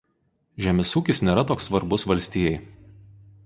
Žemės 0.67 0.93
ūkis 1.01 1.21
nėra 1.29 1.45
toks 1.51 1.69
svarbus 1.69 2.09
valstijai. 2.13 2.59